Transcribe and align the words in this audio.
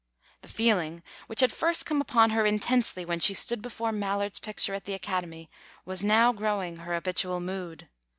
The 0.41 0.47
feeling 0.49 1.03
which 1.27 1.41
had 1.41 1.51
first 1.51 1.85
come 1.85 2.01
upon 2.01 2.31
her 2.31 2.43
intensely 2.43 3.05
when 3.05 3.19
she 3.19 3.35
stood 3.35 3.61
before 3.61 3.91
Mallard's 3.91 4.39
picture 4.39 4.73
at 4.73 4.85
the 4.85 4.95
Academy 4.95 5.47
was 5.85 6.03
now 6.03 6.33
growing 6.33 6.77
her 6.77 6.95
habitual 6.95 7.39
mood. 7.39 7.87